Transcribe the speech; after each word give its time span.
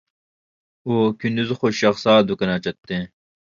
ئۇ 0.89 0.97
كۈندۈزى 1.23 1.59
خوش 1.59 1.83
ياقسا 1.85 2.17
دۇكان 2.31 2.55
ئاچاتتى. 2.57 3.01